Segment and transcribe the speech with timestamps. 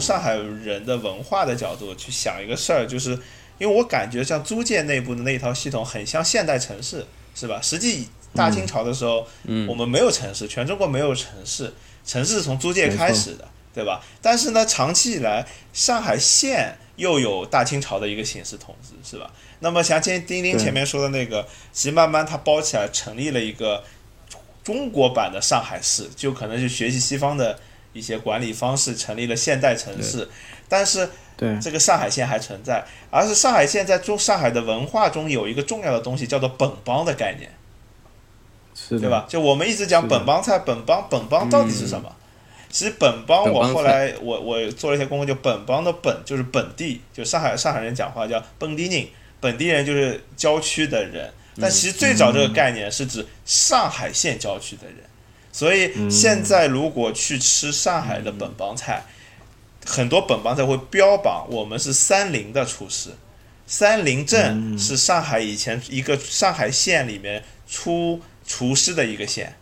[0.00, 3.10] 从上海人的文化的角度去想一个事儿，就是
[3.58, 7.60] 因为我感觉像租界内部的那一套系统很像现代城市，是吧？
[7.62, 11.74] 实际大清朝的时候，嗯我们没有城市，全中国没有城市，
[12.06, 14.02] 城市是从租界开始的，对吧？
[14.22, 19.30] 但是呢，长期以来，上海县又有大清朝的一个形式统治，是吧？
[19.58, 23.84] 那么像今丁丁对前面说的那个，其实慢慢它包起来，成立了一个
[24.64, 27.58] 中国版的上海市，就可能是学习西方的
[27.92, 30.28] 一些管理方式，成立了现代城市。
[30.68, 37.50] 但是对，这个上海县还存在，而是上海县在中上海的文化中有一个重要的东西，叫做本帮的概念。
[38.74, 39.26] 是，对吧？
[39.28, 42.14] 就我们一直讲本帮菜，本帮本帮到底是什么？
[42.70, 49.08] 其实本帮我后来我我做了一些功课，就本帮的本就是本地，就上海上海人讲话叫本地人，
[49.40, 51.28] 本地人就是郊区的人。
[51.60, 54.98] 但其实最早这个概念是指上海县郊区的人，
[55.52, 59.04] 所以现在如果去吃上海的本帮菜，
[59.84, 63.10] 很多本帮菜会标榜我们是三林的厨师。
[63.66, 69.54] 三林镇是上海以前一个上海县里面出厨师的一个县，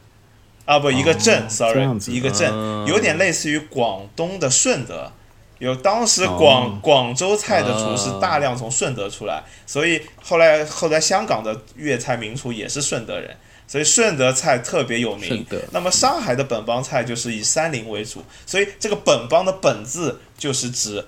[0.65, 2.87] 啊不一个镇、哦，sorry 一个镇，嗯。
[2.87, 5.13] 有点类似于广东的顺德，
[5.59, 8.19] 有当时广、哦广州菜的厨师哦。
[8.19, 13.37] 大量从顺德出来，所以后来后来香港的粤菜名厨也是顺德人，
[13.69, 15.47] 所以顺德菜特别有名。
[15.71, 21.07] 那么上海的本帮菜就是以三林为主，所以这个本帮的本字就是指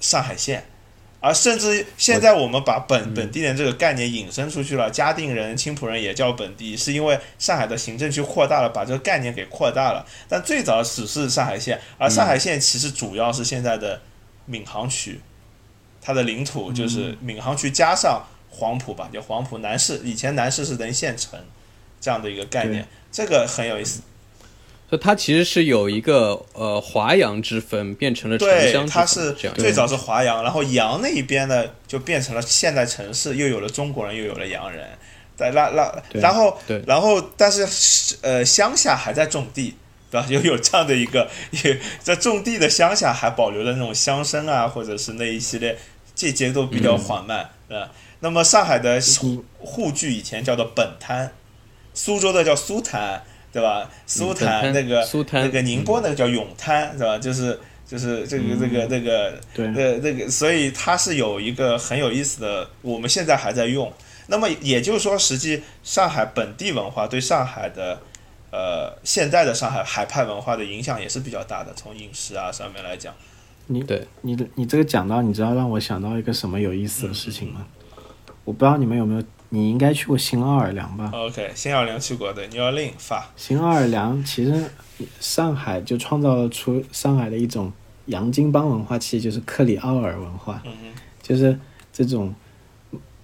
[0.00, 0.66] 上海县。
[1.20, 10.06] 而甚至现在我们把本本地人这个概念引申出去了，嘉定人、青浦人也叫本地，是因为上海的行政区扩大了，把这个概念给扩大了。
[10.28, 14.00] 但最早只是上海县，而上海县其实主要是现在的
[14.46, 15.20] 闵行区，
[16.00, 21.36] 它的领土就是闵行区加上黄埔吧，叫黄埔南市，以前南市是等于县城
[22.00, 24.00] 这样的一个概念，这个很有意思。
[24.88, 34.88] 所以它其实是有一个呃华阳之分，变成了城对，乡之分它是这样最早是华阳，然后阳那一边呢就变成了现代城市，又有了中国人，又有了洋人。
[35.36, 39.76] 在那那然后对然后但是呃乡下还在种地，
[40.10, 40.26] 对吧？
[40.28, 45.78] 又有这样的一个，也 在种地的乡下还保留了那种乡绅啊，或者是那一系列，
[46.14, 47.90] 这节奏比较缓慢，对吧？
[48.18, 51.30] 那么上海的沪沪剧以前叫做本滩，
[51.98, 53.20] 苏州的叫苏滩，
[53.52, 53.90] 对吧？
[54.06, 57.18] 苏本滩滩那个苏滩那个宁波那个叫永滩，是吧？
[57.18, 63.92] 就是就是这个这个这个对呃那个，所以它是有一个很有意思的，我们现在还在用。
[64.28, 67.98] 那么也就是说，实际上海本地文化对上海的
[68.52, 73.12] 呃现在的上海海派文化的影响也是比较大的，从饮食啊上面来讲。
[73.66, 77.66] 你对你的你这个讲到，你知道让我想到一个什么有意思的事情吗？
[78.44, 84.70] 我不知道你们有没有，你应该去过新奥尔良吧？OK，新奥尔良去过的，纽奥令法，新奥尔良其实
[85.20, 87.72] 上海就创造了出上海的一种
[88.06, 90.72] 洋泾浜文化，其实就是克里奥尔文化，嗯
[91.22, 91.58] 就是
[91.92, 92.34] 这种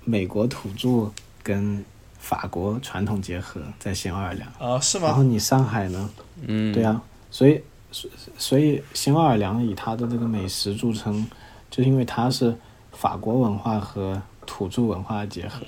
[0.02, 1.84] 美国土著跟
[2.18, 4.50] 法国传统结合在新奥尔良。
[4.58, 5.22] 哼，啊是然后？
[5.22, 6.10] 你上海呢？
[6.46, 11.26] 嗯，对啊，所以所所以新奥尔良以它的这个美食著称，
[11.70, 12.56] 就是因为它是
[12.92, 15.60] 法国文化和土著文化的结合。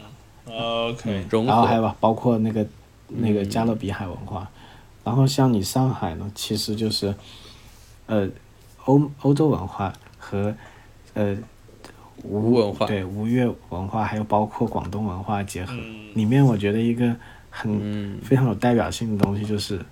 [0.48, 2.66] OK，融然后还合，有包括那个
[3.08, 4.48] 那个加勒比海文化，
[5.04, 7.14] 然后像你上海呢，其实就是
[8.06, 8.28] 呃
[8.84, 10.54] 欧欧洲文化和
[11.14, 11.36] 呃
[12.22, 15.72] 吴文化，对吴越文化，还有包括广东文化结合。
[15.74, 16.14] 嗯。
[16.14, 17.14] 里面我觉得一个
[17.50, 18.18] 很、嗯。
[18.22, 19.84] 非常有代表性的东西就是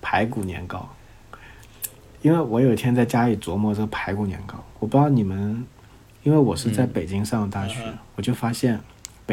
[0.00, 0.88] 排骨年糕，
[2.22, 5.66] 因为我有一天在家里琢磨这个排骨年糕，我不知道你们，
[6.22, 7.98] 因为我是在北京上的大学，嗯。
[8.16, 8.78] 我就发现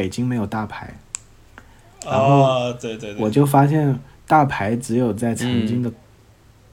[0.00, 0.94] 北京没有大牌。
[2.06, 5.82] 然后哦，对对对，我就发现大牌只有在曾经嗯。
[5.82, 5.92] 的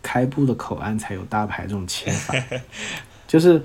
[0.02, 2.34] 开埠的口岸才有大牌这种切法，
[3.28, 3.62] 就是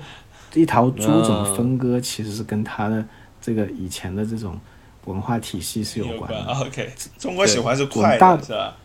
[0.53, 3.05] 一条猪怎么分割，其实是跟它的
[3.41, 4.59] 这个以前的这种
[5.05, 6.53] 文化体系是有有关的。
[6.53, 8.75] OK，中国喜欢是我快的，是吧？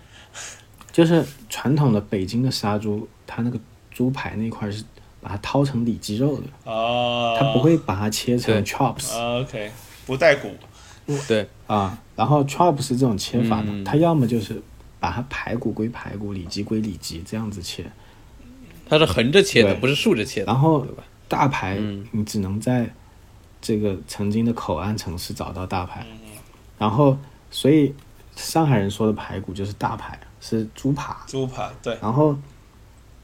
[0.93, 3.59] 就是传统的北京的杀猪，它那个
[3.91, 4.85] 猪排那块是
[5.21, 9.73] 把它掏成里脊肉的，哦，它不会把它切成 chops 哦 OK，
[10.09, 10.51] 不带骨。
[11.29, 11.97] 对，啊。
[12.17, 14.61] 然后 chops 是这种切法的，嗯它要么就是
[14.99, 17.85] 把它排骨归排骨，里脊归里脊这样子切。
[18.89, 20.85] 它是横着切的，不是竖着切的，然后？
[21.29, 22.91] 大排嗯你只能在
[23.61, 26.31] 这个曾经的口岸城市找到大排，嗯
[26.79, 27.19] 然后
[27.51, 27.95] 所以
[28.35, 31.23] 上海人说的排骨就是大排，是猪扒。
[31.27, 32.35] 猪扒，对，然后，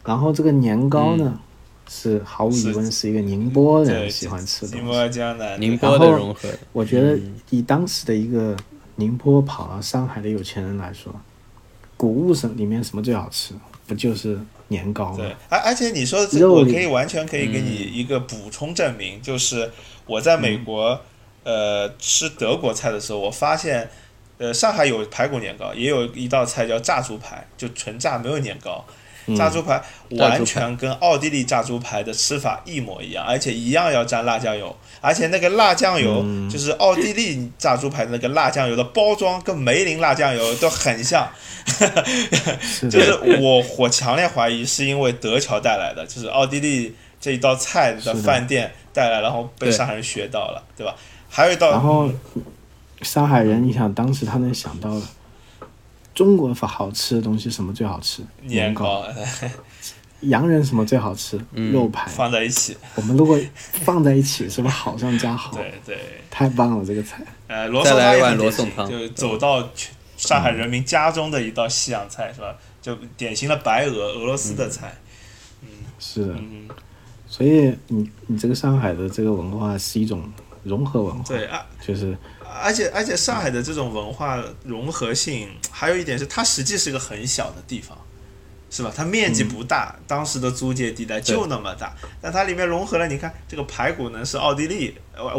[0.05, 1.41] 然后这个年糕呢，
[1.89, 4.85] 是毫无疑问是一个宁波人喜欢吃的东西。
[4.85, 8.57] 宁波江南，宁波的融合，我觉得嗯以当时的一个
[8.97, 11.15] 宁波跑到上海的有钱人来说，
[11.97, 13.55] 谷物什里面什么最好吃？
[13.87, 14.39] 不就是
[14.69, 15.19] 年糕吗？
[15.19, 19.71] 对，而而且你说这，肉里我可以完全可以给你一个补充证明，就是
[20.07, 20.99] 我在美国，
[21.43, 23.91] 呃，吃德国菜的时候，我发现，
[24.39, 28.83] 呃，上海有排骨年糕，也有一道菜叫炸猪排，就纯炸没有年糕。
[29.37, 41.29] 炸猪排完全跟奥地利炸猪排的吃法一模一样，而且一样要蘸辣酱油，而且那个辣酱油就是奥地利炸猪排的那个辣酱油的包装跟梅林辣酱油都很像，
[42.91, 50.95] 就是我我强烈怀疑是因为德侨带来的，就是奥地利这一道菜的饭店带来，然后被上海人学到了，对吧？
[51.31, 52.11] 还有一道，然后
[53.03, 55.03] 上海人，你想当时他能想到的。
[56.15, 58.23] 中国好吃的东西什么最好吃？
[58.43, 59.05] 年糕。
[60.21, 61.39] 洋人什么最好吃？
[61.53, 62.09] 肉排。
[62.11, 62.75] 放在一起。
[62.95, 65.53] 我们如果放在一起，是不是好上加好？
[65.59, 65.99] 对对。
[66.31, 67.23] 太棒了，这个菜。
[67.47, 69.69] 呃，罗宋汤也很典型，就走到
[70.17, 72.57] 上海人民家中的一道西洋菜，是吧？
[72.81, 74.97] 就典型的白俄俄罗斯的菜。
[75.63, 75.69] 嗯，
[75.99, 76.35] 是的。
[76.39, 76.69] 嗯。
[77.27, 80.23] 所以你你这个上海的这个文化是一种
[80.65, 81.23] 融合文化。
[81.27, 81.65] 对啊。
[81.81, 82.17] 就是。
[82.63, 87.99] 而且而且，上海的这种文化融合性，还有一点是，它实际是个很小的地方，
[88.71, 88.93] 是吧？
[88.95, 94.95] 它面积不大，当时的租界地带就那么大，但它里面融合了，你看这个排骨呢是奥地利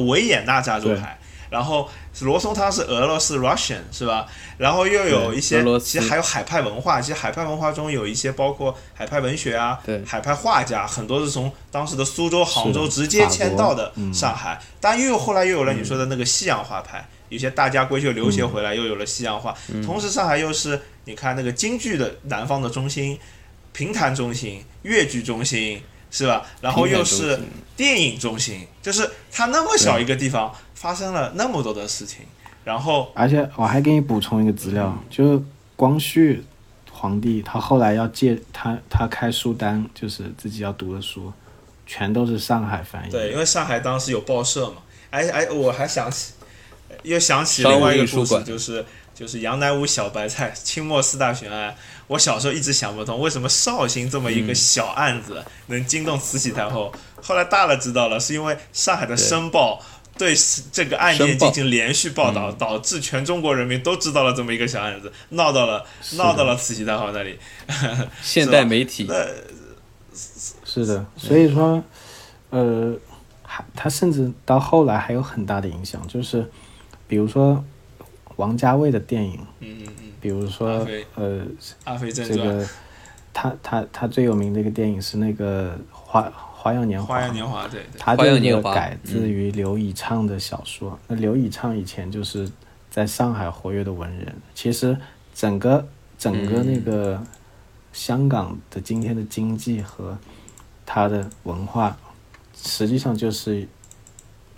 [0.07, 1.17] 维也纳炸猪排。
[1.49, 1.89] 然后
[2.21, 4.27] 罗宋汤是俄罗斯 Russian 是吧？
[4.57, 7.01] 然后又有一些，其实还有海派文化。
[7.01, 14.61] 其实海派文化中有一些包括海派文学啊，海派画家，很多是从当时的苏州、杭州直接迁到的上海。
[14.79, 19.53] 但又有后来又有了你说的那个西洋画派，有些大家闺秀留学回来，又有了西洋画。
[19.85, 23.19] 同时，上海又是你看那个京剧的南方的中心，
[23.73, 26.45] 评弹中心、越剧中心是吧？
[26.61, 27.39] 然后又是
[27.75, 30.55] 电影中心，就是它那么小一个地方。
[30.75, 32.25] 发生了那么多的事情，
[32.63, 35.43] 然后而且我还给你补充一个资料，就是
[35.75, 36.43] 光绪
[36.91, 41.33] 皇帝他后来要借他他开书单，就是自己要读的书，
[41.87, 43.11] 全都是上海翻译。
[43.11, 44.75] 对，因为上海当时有报社嘛。
[45.11, 46.33] 哎哎，我还想起，
[47.03, 51.73] 又想起另外一个故事，就是就是杨乃武小白菜清末四大悬案。
[52.07, 56.91] 我小时候一直想不通，为什么绍兴这么一个小案子能惊动慈禧太后？
[57.21, 59.79] 后来大了知道了，是因为上海的《申报》。
[60.17, 60.33] 对
[60.71, 67.37] 这个案件进行连续报道，导致全中国人民都知道了这么一个小案子，闹到了闹到了慈禧太后那里。
[68.23, 69.09] 现代媒体，
[70.63, 71.83] 是的，所以说，
[72.49, 72.95] 呃，
[73.43, 76.49] 还他甚至到后来还有很大的影响，就是
[77.09, 77.61] 比如说
[78.37, 81.45] 王家卫的电影，嗯嗯嗯，比如说呃，
[81.83, 82.67] 阿飞正传，这个
[83.33, 86.31] 他他他最有名的一个电影是那个花。
[86.65, 90.97] 花样年华，花样年华，对，他这个改自于刘以畅的小说。
[91.07, 92.49] 那刘以畅以前就是
[92.89, 94.35] 在上海活跃的文人。
[94.55, 94.97] 其实
[95.35, 97.21] 整个整个那个
[97.93, 100.17] 香港的今天的经济和
[100.87, 101.95] 它的文化，
[102.59, 103.67] 实际上就是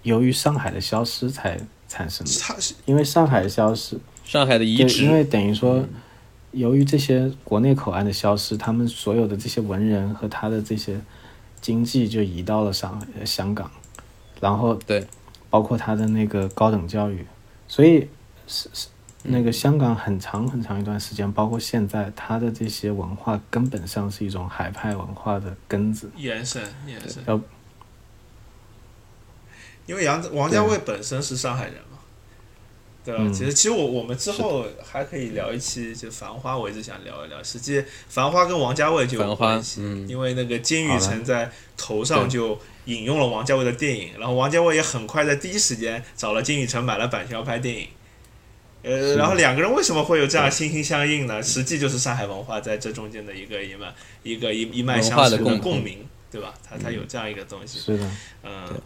[0.03, 2.73] 由于上海的消失才产生的。
[2.85, 5.83] 因为上海消失，上海的遗址，因为等于说，
[6.51, 11.01] 由于这些国内口岸的消失，他们所有的这些文人和他的这些。
[11.67, 13.69] 经济就移到了上海、香港，
[14.39, 15.05] 然后对，
[15.49, 17.27] 包括他的那个高等教育，
[17.67, 18.07] 所以
[18.47, 18.87] 是是
[19.23, 27.21] 那个香港很长很长一段时间，包括现在，他的这些文化根本上是一种海派文化的根子延伸延伸。
[27.25, 27.37] 要
[29.85, 31.86] 因为杨王家卫本身是上海人嘛。
[33.07, 33.23] 对吧？
[33.31, 37.41] 其实，其实我我们之后还可以聊一期，就《繁花》，我一直想聊一聊。
[37.41, 47.87] 实际，《繁花》跟王家卫就有关系，因为那个金宇澄在头上就引用了王家卫的电影，然后王家卫也很快在第一时间找了金宇澄买了版权要拍电影。
[48.83, 51.41] 呃，然后两个人为什么会有这样心心相印呢？
[51.41, 56.53] 实际就是上海文化在这中间的一个一脉，一个一一脉相承的共鸣，对吧？
[56.69, 57.79] 它它有这样一个东西。
[57.79, 58.05] 是的，
[58.43, 58.81] 嗯。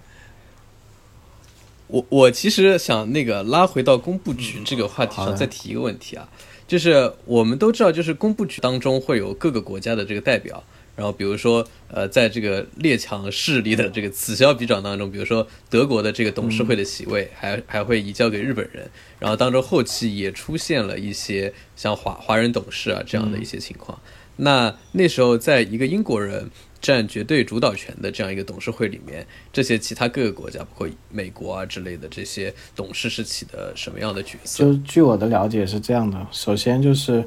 [1.91, 6.25] 我我其实想那个拉回到工部局这个话题上再提一个问题啊，
[6.65, 10.63] 就是我们都知道，就是工部局当中会有各个国家的这个代表，
[10.95, 24.00] 然后比如说呃，在这个列强势力的这个此消彼长当中，比如说德国的这个董事会的席位还还会移交给日本人，然后当中后期也出现了一些像华华人董事啊这样的一些情况，
[24.38, 26.50] 那那时候在一个英国人。
[26.81, 34.63] 占绝对主导权的这样一个董事会里面，这些其他各个国家，包括美国啊之类的这些董事是起的什么样的角色？
[34.63, 37.23] 就据我的了解是这样的，首先就是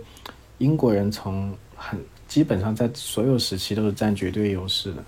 [0.58, 5.04] 英国人从很基本上在所有时期都是占绝对优势的，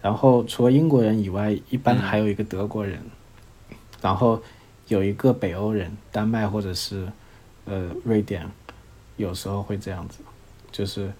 [0.00, 3.00] 然后除了英国人以外，一般还有一个德国人，
[4.00, 4.40] 然后
[4.86, 7.08] 有一个北欧人，丹麦或者是
[7.64, 8.48] 呃瑞典，
[9.16, 10.18] 有时候会这样子，
[10.70, 11.10] 就是。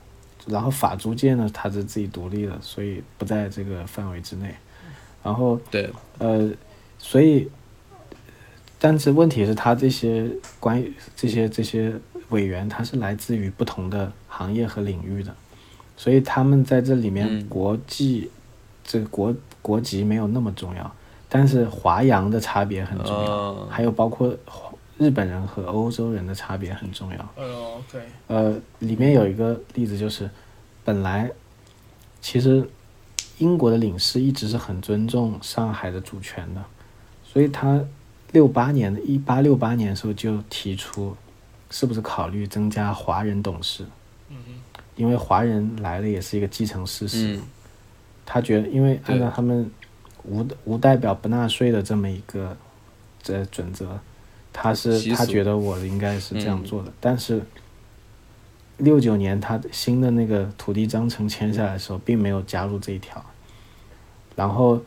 [0.46, 4.54] 然后法租界呢，它是自己独立的，所以不在这个范围之内。
[5.22, 6.50] 然后对，呃，
[6.98, 7.48] 所以，
[8.78, 10.26] 但是问题是，他这些
[10.58, 11.92] 关于这些这些
[12.30, 15.34] 委员，他是来自于不同的行业和领域的，
[15.96, 17.46] 所以他们在这里面嗯。
[17.48, 18.30] 国际、
[18.82, 20.90] 这个国国籍没有那么重要，
[21.28, 23.68] 但是华洋的差别很重要，哦。
[23.70, 24.34] 还有包括
[25.00, 27.34] 日本人和欧洲人的差别很重要。
[27.34, 27.44] 呃
[27.78, 30.28] ，OK，呃，里面有一个例子就是，
[30.84, 31.30] 本来
[32.20, 32.68] 其实
[33.38, 36.62] 英国的领事一直是很尊重上海的主权的，
[37.24, 37.82] 所以他
[38.32, 41.16] 六八年的一八六八年的时候就提出，
[41.70, 43.86] 是不是考虑增加华人董事？
[44.96, 47.36] 因为华人来了也是一个既成事实。
[47.36, 47.42] 嗯
[48.32, 49.68] 他觉得，因为按照他们
[50.22, 52.56] 无无代表不纳税的这么一个
[53.20, 53.98] 这准则，
[54.52, 56.92] 他是他觉得我应该是这样嗯做的。
[57.00, 57.42] 但是
[58.78, 63.24] 六九年他新的那个土地章程签下来的时候，并没有加入这一条。
[64.36, 64.80] 然后，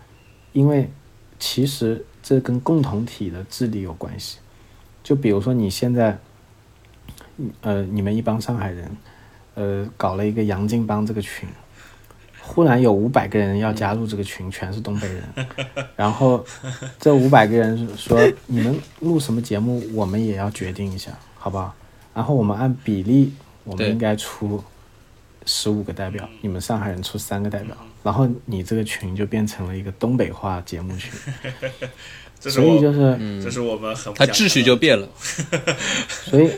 [0.51, 0.89] 因为
[1.37, 4.39] 其实这跟共同体的治理有关系。
[5.03, 6.17] 就比如说你现在，
[7.61, 8.97] 呃，你们一帮上海人，
[9.53, 11.47] 呃，搞了一个杨泾帮这个群，
[12.45, 15.23] 忽然有五百个人要加入这个群，全是东北人，
[15.95, 16.45] 然后
[16.99, 21.73] 这五百个人说你们录什么节目，我们也要决定一下，好不好？
[22.13, 23.33] 然后我们按比例，
[23.63, 24.61] 我们应该出
[25.45, 31.11] 十五个代表，你们上海人出三个代表，然后你这个群就变成了一个东北话节目群，
[32.39, 33.41] 所以就是。
[33.41, 35.07] 这是我们很不想它秩序就变了。
[36.07, 36.51] 所以，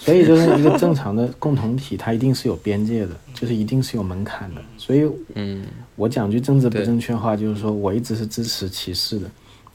[0.00, 4.62] 所以就是一个正常的共同体，它一定是有边界的，就是一定是有门槛的。
[4.78, 9.30] 所以嗯，我讲句政治不正确话，就是说我一直是支持歧视的。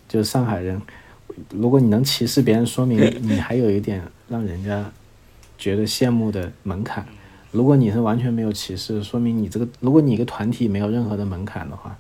[0.09, 0.81] 就是上海人，
[1.49, 4.83] 如果你能歧视别人，说明你还有一点让人家
[5.57, 7.05] 觉得羡慕的门槛。
[7.51, 11.95] 如果你是完全没有歧视，说明你这个，如果你一个团体没有任何的门槛的话，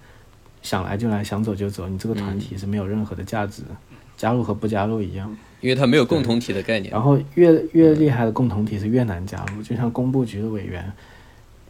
[0.61, 3.69] 想来就来，想走就走，你这个团体是没有任何的价值的，
[4.17, 5.35] 加入和不加入一样。
[5.61, 6.91] 因为它没有共同体的概念。
[6.91, 10.91] 然后越越厉害的共同体是越难加入，就像工部局的委员，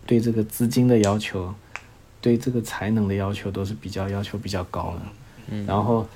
[0.06, 1.54] 对这个资金的要求，
[2.22, 5.02] 对这个才能的要求都是比较要求比较高的。
[5.52, 6.08] 嗯然后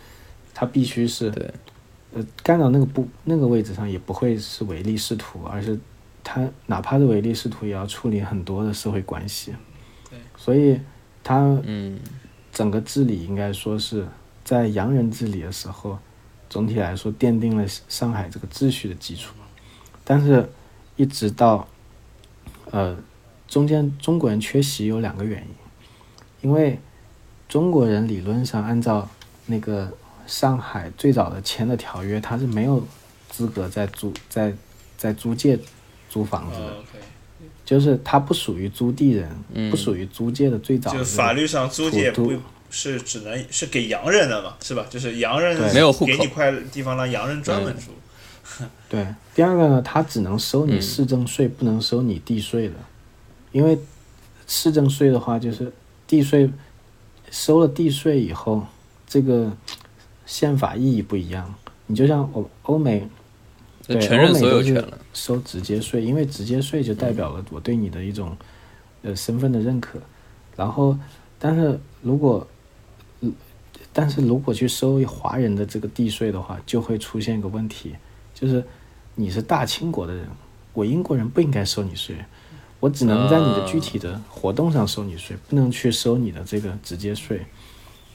[0.54, 1.54] 他必须是对，
[2.16, 5.80] 呃干到那个部那个位置上，也不会是唯利是图，而是
[6.24, 9.54] 他哪怕是唯利是图，也要处理很多的社会关系。
[10.36, 10.80] 所以
[11.24, 12.00] 他嗯
[12.52, 14.08] 整个治理应该说是
[14.44, 16.00] 在洋人治理的时候，
[16.50, 19.34] 总体来说奠定了上海这个秩序的基础。
[20.04, 20.50] 但是，
[20.96, 21.68] 一直到
[22.72, 22.98] 呃
[23.48, 26.80] 中间中国人缺席有两个原因，因为
[27.48, 29.08] 中国人理论上按照
[29.46, 29.92] 那个
[30.26, 32.84] 上海最早的签的条约，他是没有
[33.30, 34.54] 资格在租在
[34.98, 35.58] 在租界
[36.10, 36.74] 租房子的，
[37.64, 42.34] 就是他不属于租地人，嗯不属于租界的最早的就这个法律上租界不
[42.70, 44.86] 是只能是给洋人的嘛，是吧？
[44.90, 47.92] 就是洋人没有户口给你块地方让洋人专门住。
[48.90, 52.76] 对，第二个呢，他只能收你嗯市政税，不能收你地税的，
[53.52, 53.78] 因为
[54.48, 55.72] 市政税的话就是
[56.08, 56.50] 地税，
[57.30, 58.66] 收了地税以后，
[59.08, 59.52] 这个
[60.26, 61.54] 宪法意义不一样。
[61.86, 63.08] 你就像欧欧美
[63.88, 64.98] 对承认欧美都是所有权了。
[65.14, 68.36] 收直接税，因为直接税就代表了我对你的一种
[69.04, 70.00] 呃身份的认可。
[70.56, 70.98] 然后，
[71.38, 72.56] 但是如果，嗯
[73.92, 77.96] 但是如果去收华人的这个地税的话，就会出现一个问题，
[78.34, 78.64] 就是
[79.16, 80.28] 你是大清国的人，
[80.74, 82.16] 我英国人不应该收你税，
[82.80, 87.46] 我只能在你的具体的活动上收你税，不能去收你的这个直接税。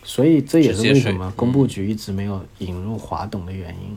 [0.03, 3.97] 所以这也是为什么工部局一直没有引入华董的原因，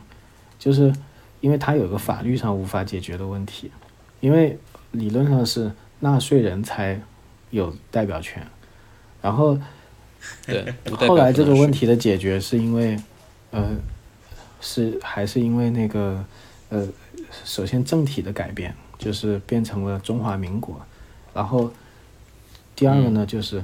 [0.58, 0.92] 就是
[1.40, 3.70] 因为它有个法律上无法解决的问题，
[4.20, 4.58] 因为
[4.92, 5.70] 理论上是
[6.00, 7.00] 纳税人才
[7.50, 8.46] 有代表权，
[9.20, 9.58] 然后
[10.46, 10.74] 对，
[11.06, 12.98] 后来这个问题的解决是因为，
[13.50, 13.76] 呃，
[14.60, 16.24] 是还是因为那个
[16.68, 16.86] 呃，
[17.44, 20.80] 首先政体的改变，就是变成了中华民国，
[21.32, 21.72] 然后
[22.74, 23.62] 第二个呢，就是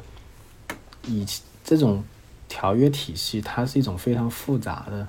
[1.06, 1.26] 以
[1.64, 2.02] 这种
[2.48, 5.08] 条约体系，它是一种非常复杂的，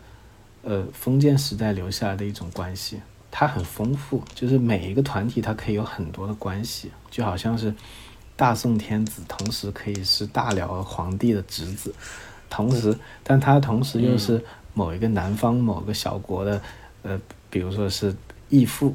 [0.63, 2.99] 呃，封建时代留下来的一种关系，
[3.29, 7.73] 它很丰富，就是每一个团体它可以有很多的关系，就好像是
[8.35, 11.93] 大宋天子，同时可以是大辽皇帝的侄子，
[12.49, 16.61] 同时，但他同时又是某一个南方某个小国的，
[17.03, 18.13] 呃，比如说是
[18.49, 18.93] 义父，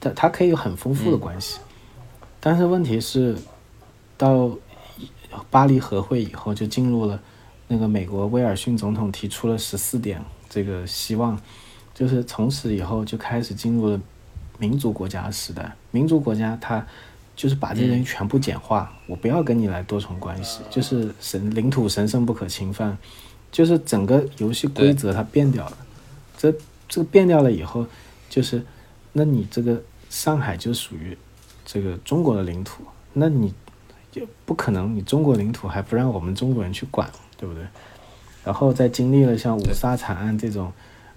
[0.00, 1.60] 但他可以有很丰富的关系，
[2.40, 3.36] 但是问题是，
[4.16, 4.50] 到
[5.50, 7.20] 巴黎和会以后，就进入了
[7.68, 11.40] 那个美国威尔逊总统提出了十四点这个希望，
[11.94, 14.00] 就是从此以后就开始进入了
[14.58, 15.72] 民族国家时代。
[15.92, 16.84] 民族国家它
[17.42, 22.96] 就是把这些东西全部简化，我不要跟你来多重关系，就是神领土神圣不可侵犯，
[23.50, 25.76] 就是整个游戏规则它变掉了。
[26.38, 26.54] 这
[26.88, 27.84] 这个变掉了以后，
[28.30, 28.64] 就是
[29.12, 31.18] 那你这个上海就属于
[31.64, 33.52] 这个中国的领土，那你
[34.12, 37.64] 就不可能你中国领土还不让我们中国人去管，对不对？
[38.44, 40.72] 然后再经历了像五卅惨案这种，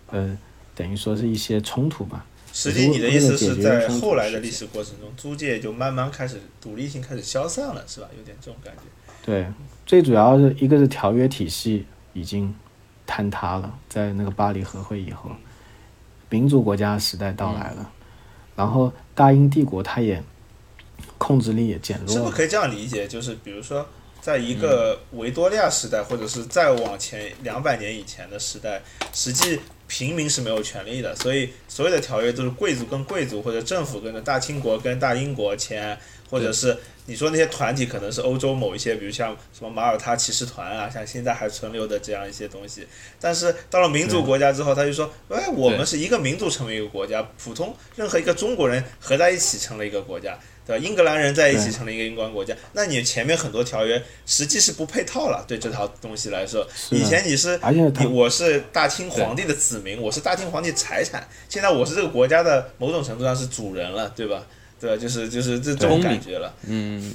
[0.10, 0.36] 呃，
[0.74, 2.26] 等于说是一些冲突吧。
[2.56, 8.08] 实际你的意思是在后来的历史过程中，租界就慢慢开始独立性开始消散了，是吧？
[8.18, 8.84] 有点这种感觉。
[9.26, 9.46] 对，
[9.86, 12.56] 最主要是一个是条约体系已经
[13.06, 15.30] 坍塌了，在那个巴黎和会以后，
[16.30, 17.92] 民族国家时代到来了，
[18.56, 20.24] 然后大英帝国它也
[21.18, 22.14] 控制力也减弱了。
[22.14, 23.06] 是不是可以这样理解？
[23.06, 23.86] 就是比如说，
[24.22, 28.82] 在一个维多利亚时代，或者是再往前两百年以前的时代，
[29.12, 35.98] 实际平民是没有权利的，所以所有的条约都是贵族跟贵族或者政府跟着大清国跟大英国签，
[36.36, 42.86] 或者是你说那些团体可能是欧洲某一些，比如像什么马耳他骑士团啊，像现在还存留的这样一些东西。
[43.22, 50.38] 但是到了民族国家之后，他就说，哎，我们是一个民族成为一个国家，普通任何一个中国人合在一起成了一个国家。
[50.68, 50.84] 对吧？
[50.84, 57.60] 英格兰人在一起成了一个英格兰国家，那你前面很多条约实际是不配套了，对这套东西来说，以前你是
[58.10, 64.44] 我是大清皇帝的子民，我是大清皇帝财产，现在我是这个国家的某种程度上是主人了，对吧？
[64.80, 64.98] 对？
[64.98, 66.54] 就是就是这这种感觉了。
[66.68, 67.14] 嗯，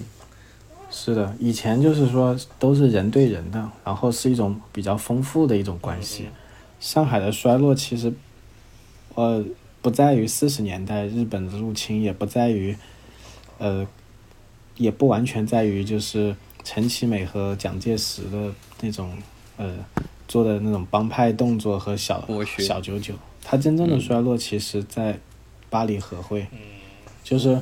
[0.91, 6.29] 是的，以前就是说都是人对人的，然后是一种比较丰富的一种关系。
[6.81, 8.13] 上海的衰落其实，
[9.15, 9.45] 呃，
[9.83, 12.77] 不在于四十年代日本的入侵，也不在于，
[13.59, 13.87] 呃，
[14.77, 19.13] 也不完全在于就是陈其美和蒋介石的那种
[19.59, 19.77] 呃
[20.27, 22.27] 做的那种帮派动作和小
[22.59, 23.15] 小九九。
[23.43, 25.19] 他真正的衰落其实在
[25.69, 26.47] 巴黎和会，
[27.23, 27.61] 就是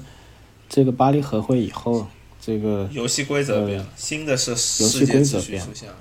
[0.69, 2.07] 这个巴黎和会以后，
[2.41, 5.97] 这个游戏规则变了，新的是游戏规则变出现了。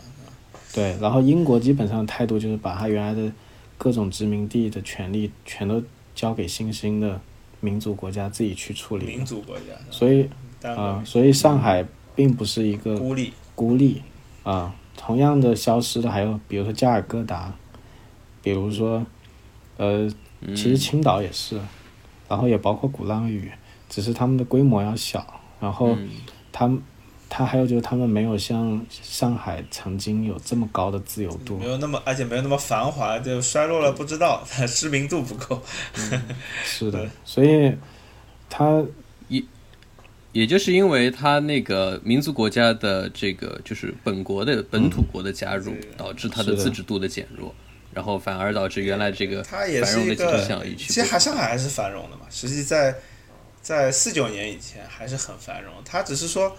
[0.74, 3.32] 对，然后英国基本上态度就是把他原来的
[3.78, 5.82] 各种殖民地的权利全都
[6.14, 7.20] 交给新兴的
[7.60, 10.30] 民族国家自己去处理民，族国家，所以
[10.62, 11.84] 啊、个所以上海
[12.16, 14.02] 并不是一个孤立，孤立
[14.44, 17.54] 啊、同样的消失的还有比如说加尔各答，
[18.44, 19.06] 比如说
[19.78, 20.08] 呃，
[20.50, 21.60] 其实青岛也是，
[22.28, 23.52] 然后也包括鼓浪屿，
[23.90, 26.10] 只是他们的规模要小，然后嗯
[26.52, 26.82] 他们。
[27.30, 35.62] 他还有就是，他们没有像上海曾经有这么高的自由度没，有那么，而且没有那么繁华，就衰落了不知道，知名度不够。
[36.64, 37.76] 是的，所以
[38.50, 38.82] 他
[40.32, 47.54] 也就是因为他那个民族国家的这个就是本国的本土国的加入，导致它的是的自治度的减弱，
[47.98, 52.28] 然后反而导致原来这个它也繁荣的是一个其实不还上海还是繁荣的嘛。
[52.30, 52.96] 实际在
[53.60, 56.56] 在四九年以前还是很繁荣，它只是说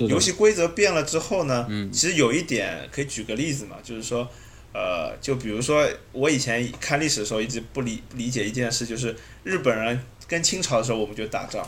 [0.00, 4.28] 游戏规则变了之后呢，其实有一点可以举个例子嘛，就是说，
[4.74, 11.66] 呃，就比如说我以前看历史的时候一直不理不理解一件事，就是日本人跟清朝的时候我们就打仗。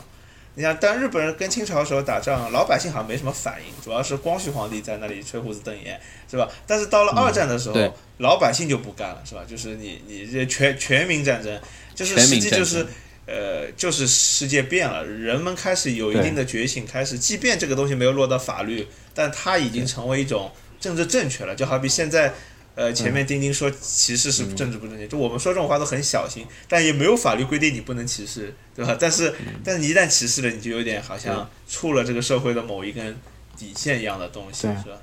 [0.57, 6.49] 你想，但日本人跟清朝的时候打仗，老百姓好像没什么反应，主要是光绪皇帝在那里吹胡子瞪眼，是吧？
[6.65, 9.41] 但是到了二战的时候，对老百姓就不干了，是吧？
[9.47, 11.61] 就是你你这全全民战争，
[11.93, 12.87] 就是实际就是
[13.27, 21.53] 呃，就是世界变了，人们开始有一定的觉醒，开始，即便这个东西没有落到法律，但它已经成为一种政治正确了。
[21.53, 22.33] 就好比现在，
[22.77, 28.95] 呃，前面丁丁说歧视是政治不正确，就我们说这种话都很小心，但也没有法律规定你不能歧视，对吧？
[28.99, 33.17] 但是，但是你一旦歧视了，你就有点好像触了这个社会的某一根
[33.57, 34.97] 底线一样的东西，是吧？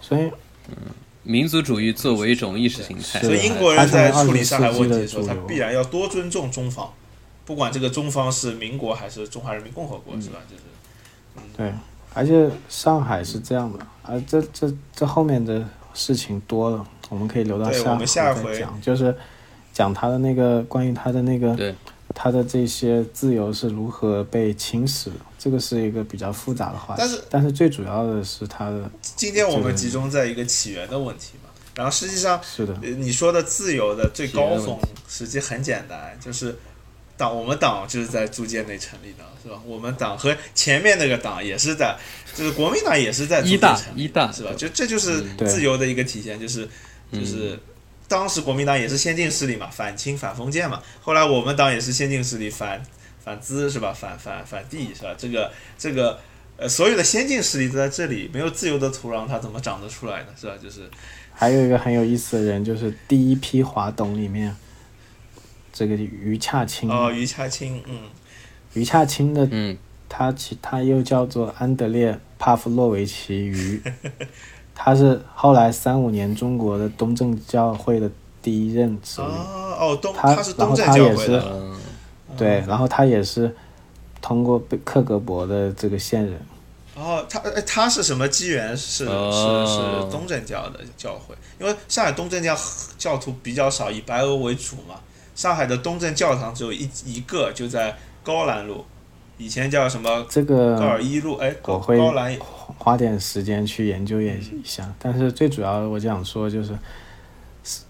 [0.00, 0.22] 所以
[0.68, 0.74] 嗯
[1.22, 6.92] 民族主义作为一种意识形态，所以英国人在处理上海问题的的时候，他必然要多尊重中方，
[7.44, 10.40] 不管这个中方是民国还是中华人民共和国，是吧？
[10.50, 10.62] 就是。
[11.56, 11.72] 对，
[12.12, 19.16] 而且上海是这样的，啊，这这这后面的事情多了，我们可以留到对我们下回下回再讲，就是
[19.72, 21.74] 讲他的那个关于他的那个对
[22.14, 27.00] 他的这些自由是如何被侵蚀的，这个是一个比较复杂的话题。
[27.00, 34.78] 但是但是最主要的是他的今天我们集中在一个起源的问题嘛，然后实际上，是的，呃你说的自由的最高峰
[35.08, 36.56] 实际很简单，就是
[37.16, 39.60] 党，我们党就是在租界内成立的，是吧？
[39.66, 41.96] 我们党和前面那个党也是在，
[42.34, 44.52] 就是国民党也是在租界成立一大是吧？
[44.56, 46.68] 就这就是自由的一个体现，就是
[47.10, 47.58] 嗯就是。
[48.06, 50.80] 当时国民党也是先进势力嘛，反清反封建嘛。
[51.00, 52.80] 后来我们党也是先进势力，反
[53.24, 53.94] 反资是吧？
[53.98, 55.14] 反反反帝是吧？
[55.16, 56.20] 这个这个
[56.58, 60.26] 呃，所有的先进势力都在这里，没有自由的土壤，它怎么长得出来呢？
[60.38, 60.52] 是吧？
[60.62, 60.82] 就是
[61.32, 64.54] 还有一个很有意思的人，就是第一批华董里面，
[65.74, 67.98] 这个余洽清，哦，余洽清，嗯，
[68.74, 69.76] 余洽清的嗯，
[70.08, 73.82] 他其他又叫做安德烈帕夫洛维奇鱼，
[74.72, 78.08] 他是后来三五年中国的东正教会的
[78.40, 79.36] 第一任首领。
[79.36, 81.80] 哦哦，东他是然后东正教他也是会的，嗯，
[82.36, 83.52] 对，然后他也是
[84.22, 86.40] 通过被克格勃的这个线人。
[86.94, 88.76] 哦，他哎他是什么机缘？
[88.76, 89.66] 是是哦
[90.06, 92.56] 是东正教的教会，因为上海东正教
[92.96, 94.94] 教徒比较少，以白俄为主嘛。
[95.34, 98.84] 上海的东正教堂只有一一个，就在高兰路，
[99.36, 100.26] 以前叫什么？
[100.28, 102.36] 这个高尔个一路，哎，高我会高兰。
[102.78, 106.76] 花点时间去研究研究一下，但是最主要我想说就是，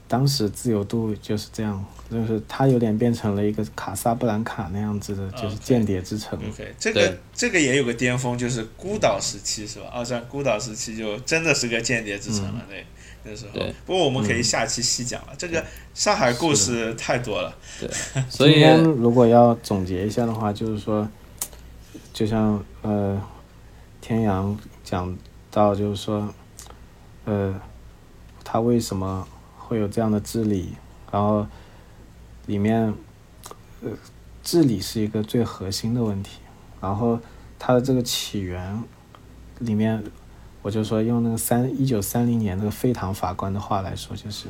[0.09, 6.39] 当时自由度就是这样，就是它有点变成了一个卡萨布兰卡那样子的，就是间谍之城。
[6.39, 9.87] OK，这个这个也有个巅峰，就是孤岛时期是吧？
[9.93, 12.75] 二战孤岛时期就真的是个间谍之城了，那
[13.25, 13.75] 那时候对。
[13.87, 17.57] 不过我们可以下期细讲了，这个上海故事太多了。
[17.81, 17.89] 对
[18.31, 21.09] 所以今天如果要总结一下的话，就是说，
[22.13, 23.21] 就像呃，
[24.01, 25.17] 天阳讲
[25.51, 26.33] 到，就是说，
[27.25, 27.61] 呃，
[28.45, 29.27] 他为什么
[29.59, 30.75] 会有这样的治理，
[31.11, 31.47] 然后
[32.47, 32.93] 里面，
[33.83, 33.91] 呃，
[34.43, 36.41] 治理是一个最核心的问题，
[36.81, 37.19] 然后
[37.59, 38.83] 它的这个起源
[39.61, 40.05] 里面，
[40.65, 44.47] 我就说用那个三一九三零年那个费唐法官的话来说，就是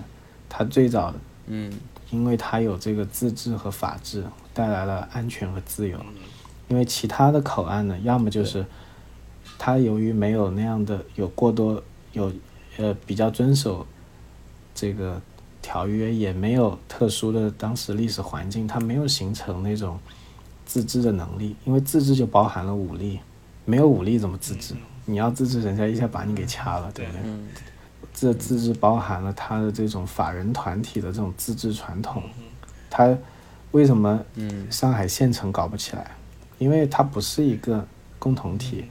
[0.48, 1.12] 他最早
[1.48, 1.72] 嗯，
[2.12, 4.24] 因为他有这个自治和法治，
[4.55, 5.98] 带来了安全和自由。
[6.68, 8.64] 因为其他的口岸呢，要么就是
[9.59, 12.33] 他由于没有那样的有过多有
[12.77, 13.85] 呃比较遵守
[14.72, 15.20] 这个
[15.61, 19.98] 条约，也没有特殊的当时历史环境，他没有形成那种
[20.64, 21.57] 自治的能力。
[21.64, 23.18] 因为自治就包含了武力，
[23.64, 24.77] 没有武力怎么自治？
[25.04, 27.20] 你要自治，人家一下把你给掐了，对不对？
[27.24, 27.48] 嗯
[28.12, 32.22] 这自治包含了他的这种法人团体的这种自治传统。
[32.88, 33.16] 他
[33.72, 36.12] 为什么嗯上海县城搞不起来？
[36.58, 37.84] 因为它不是一个
[38.20, 38.84] 共同体，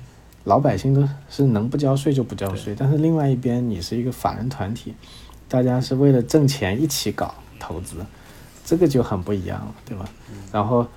[0.44, 4.94] 老百姓都是能不交税就不交税，但是另外一边你是一个法人团体，
[5.48, 8.06] 大家是为了挣钱一起搞投资，
[8.66, 10.06] 这个就很不一样了，对吧？
[10.52, 10.90] 然后是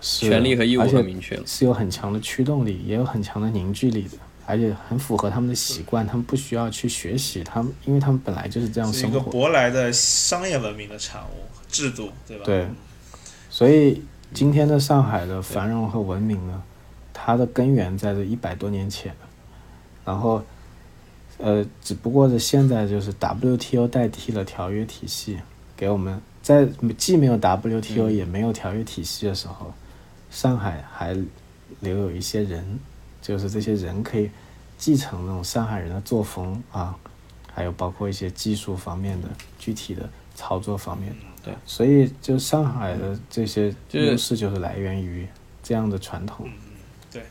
[0.00, 1.42] 权利和义务很明确了。
[1.46, 9.18] 是有很强的驱动力，也有很强的凝聚力的，而且很符合他们的习惯，他们不需要去学习，他们因为他们本来就是这样是一个。
[9.20, 12.44] 舶来的商业文明的产物，制度，对吧？
[12.44, 12.66] 对，
[13.48, 16.62] 所以今天的上海的繁荣和文明呢，
[17.12, 19.14] 它的根源在这一百多年前，
[20.04, 20.42] 然后，
[21.38, 25.38] 呃，只不过是现在就是 WTO 代替了条约体系，
[25.76, 29.72] 给我们在既没有 WTO 也没有条约体系的时候，
[30.30, 31.16] 上海还
[31.80, 32.78] 留有一些人，
[33.20, 34.30] 就是这些人可以
[34.78, 36.96] 继承那种上海人的作风啊，
[37.52, 41.16] 还有包括一些技术方面的具体的操作方面的。
[41.42, 45.26] 对，所以就上海的这些就是优势就是来源于
[45.62, 46.48] 这样的传统。
[47.10, 47.22] 对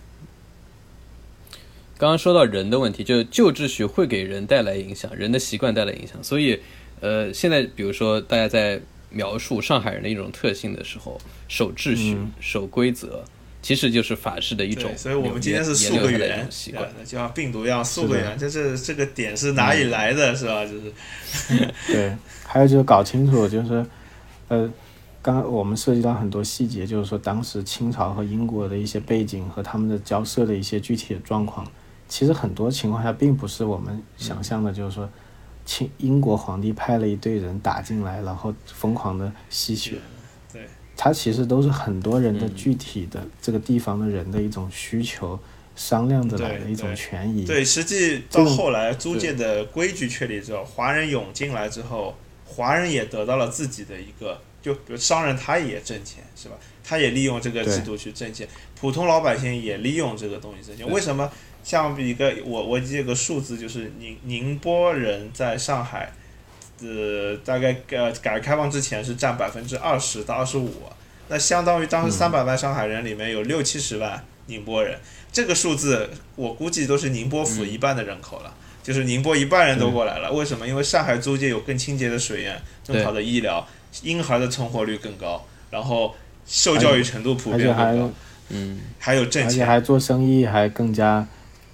[1.98, 6.24] 刚刚说到人的问题，就是旧秩序会给人带来影响，人的习惯带来影响。
[6.24, 6.60] 所以，
[7.02, 13.24] 呃，现在比如说大家在描述上海人的一种特性的时候，守秩序、嗯守规则，
[13.62, 16.84] 其实就是法式的一种对，所以我们今天是沿溯源，习惯。
[16.84, 20.66] 的就像病毒一样溯源，就是这个点是哪里来的，是吧？
[20.66, 20.94] 就是
[21.88, 23.86] 对，还有就是搞清楚，就是
[24.48, 24.72] 呃，
[25.22, 31.66] 刚我们涉及到很多细节，就是说当时清朝和英国的一些背景和他们的交涉的一些具体的状况，
[32.08, 35.10] 其实很多情况下并不是我们想象的，就是说。
[35.70, 39.98] 清英国皇帝派了一队人打进来，然后疯狂的吸血，
[40.52, 40.64] 对，
[40.98, 45.40] 它其实都是很多人的嗯具体的、这个地方的人的一种需求，
[45.76, 47.46] 商量着来的一种权益。
[47.46, 56.56] 对，实际到后来租界的规矩确立之后，华人涌进来之后，华人也得到了自己的一个，就比如商人他也挣钱，是吧？
[56.84, 60.90] 他也利用这个制度去挣钱，普通老百姓也利用这个东西挣钱。
[60.90, 61.32] 为什么？
[61.64, 66.12] 像一个我我记得个数字，就是宁宁波人在上海，
[66.82, 70.72] 呃，大概呃改革开放之前是占百分之二十到二十五，
[71.28, 74.98] 那相当于当时三百万上海人里面有六七十万宁波人，
[75.32, 78.54] 这个数字我估计都是宁波府一半的人口了。
[78.82, 80.66] 就是宁波一半人都过来了，为什么？
[80.66, 83.64] 因为上海租界有更清洁的水源、更好的医疗，
[84.02, 86.16] 婴孩的存活率更高，然后
[86.48, 88.12] 受教育程度普遍更高，
[88.48, 91.28] 嗯，还有挣钱，而且还做生意还更加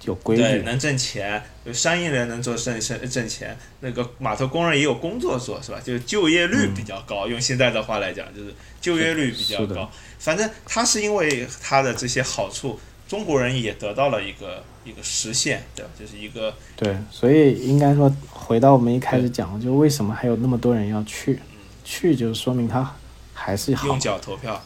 [0.06, 5.80] 有规对，能挣钱，有生意人能做挣挣挣钱，那个码头工人也有工作做，是吧？
[5.84, 9.90] 就是就业率比较高，用现在的话来讲，就是就业率比较高。
[10.18, 15.90] 反正他是因为他的这些好处，中国人也得到了一个一个实现，对吧？
[15.98, 21.40] 就是一个对，所以应该说，回到我们一开始讲的，就为什么还有那么多人要去，
[21.84, 22.94] 去就是说明他
[23.34, 24.62] 还是好用，脚投票。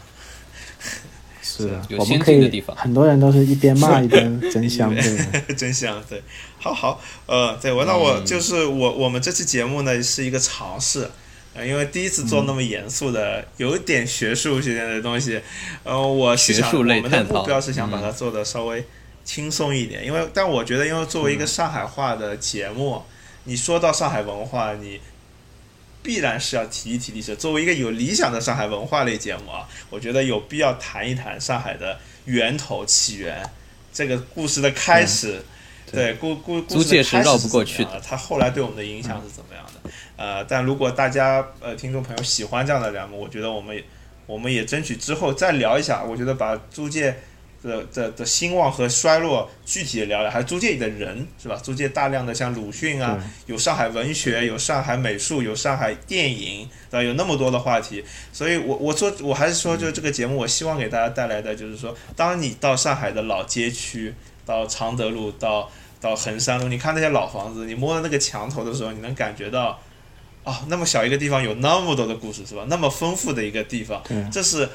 [1.60, 2.74] 是我们可以先进的地方。
[2.76, 6.22] 很多人都是一边骂一边 真香，对，真香，对，
[6.58, 11.10] 好好，呃，对我那我嗯就是我我们这期节目呢是一个尝试，
[11.54, 15.40] 呃，因为第一次做那么严肃的，有一点学术性的东西，
[15.84, 18.84] 呃，我是想学术类我们的目标是想把嗯它做的稍微
[19.24, 21.38] 轻松一点，因为但我觉得，因为作为一嗯。
[21.38, 23.02] 个上海话的节目，
[23.44, 25.00] 你说到上海文化，你
[26.02, 27.34] 必然是要提一提历史。
[27.36, 33.42] 作为一个有理想的上海文化类节目啊，我觉得有必要谈一谈上海的源头起源，
[33.92, 35.42] 这个故事的开始。
[35.92, 39.90] 对故故故事的开始是绕不过怎么样的，它后来对我们的影响是怎么样的？
[40.14, 43.82] 呃，但如果大家呃听众朋友喜欢这样的栏目，我觉得我们也
[44.26, 46.04] 我们也争取之后再聊一下。
[46.04, 47.18] 我觉得把租界
[47.62, 51.56] 的的的兴旺和衰落具体的聊聊，还有租界里的人是吧？
[51.56, 57.02] 租界大量的像鲁迅啊，有上海文学，有上海美术，有上海电影，对吧？
[57.02, 64.14] 有那么多的话题，所以我我说我还是说，就这个节目，我希望给大家带来的就是说，当你到上海的老街区，
[64.46, 65.70] 到常德路，到
[66.00, 69.78] 到衡山路，你看那些老房子，你摸到那个墙头的时候，你能感觉到，
[70.44, 72.64] 哦，那么小一个地方有那么多的故事，是吧？
[72.68, 74.66] 那么丰富的一个地方，这是，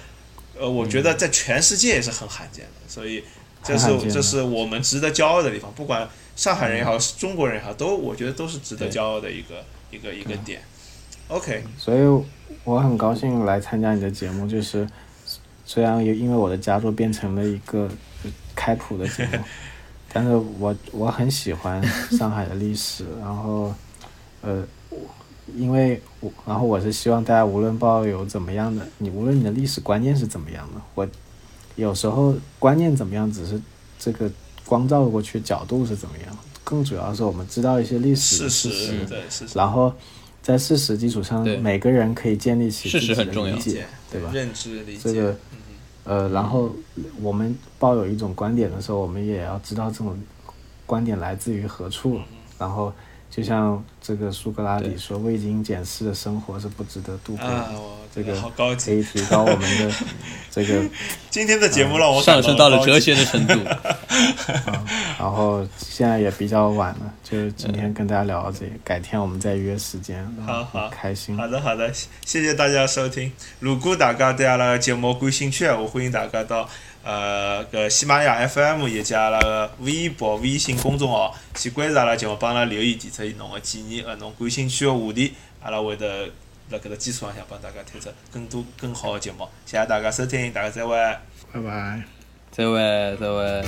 [0.59, 3.23] 呃，我觉得在全世界也是很罕见的，所以
[3.63, 10.61] 这是这是我们值得骄傲的地方，不管上海人也好，中国人也好，都我觉得都是值得骄傲的一个一个一个点。
[11.27, 12.25] OK，所以
[12.63, 14.87] 我很高兴来参加你的节目，就是
[15.65, 17.89] 虽然也因为我的佳作变成了一个
[18.55, 19.39] 开普的节目，
[20.13, 23.73] 但是我我很喜欢上海的历史，然后
[24.41, 24.63] 呃，
[25.55, 31.08] 因为我然后我是希望大家无论抱有怎么样的，你无论你的历史观念是怎么样的，我
[31.75, 33.62] 有时候观念怎么样，只是
[33.99, 34.29] 这个
[34.65, 39.05] 光照过去角度是怎么样，更主要是我们知道一些历史的事事实。
[39.05, 39.58] 对事实。
[39.58, 39.93] 然后
[40.41, 43.55] 在事实基础上，每个人可以建立起事自己的实很重要。
[43.55, 44.31] 理解，对吧？
[44.34, 45.58] 认知理解，这个嗯。
[46.05, 46.71] 呃，然后
[47.21, 50.17] 我们抱有一种观点的时候，我们也要知道这种
[50.86, 52.19] 观点来自于何处。
[52.58, 52.93] 然后，
[53.29, 57.69] 就像这个苏格拉底说：“未经检视的生活是不值得度过啊，
[58.13, 58.99] 这个好高可级。
[58.99, 59.93] 以提高我们的
[60.49, 60.89] 这个，
[61.29, 63.53] 今天的节目让我感上升到了哲学的程度。
[65.19, 70.25] 然后现在也比较晚了，就今天跟大家聊到这里，改天我们再约时间。
[70.45, 71.35] 好好很开心。
[71.35, 73.29] 好的，好的，谢谢谢大家收听。
[73.59, 76.69] 如果大家对阿拉个节目感兴趣，我欢迎大家到
[77.05, 86.25] 呃个喜马拉雅 FM 以及阿拉个微博、微信公众号去关注阿拉节目，帮阿拉留言提出侬个建议，呃，侬感兴趣的话题，阿拉会得
[86.71, 89.47] 辣搿个基础上向帮大家推出更多更好的节目。
[89.65, 90.95] 谢谢大家收听，大家再会。
[91.53, 92.01] 拜拜。
[92.51, 93.63] 再会，再会。